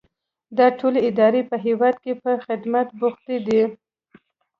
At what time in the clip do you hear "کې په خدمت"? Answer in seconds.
2.03-2.87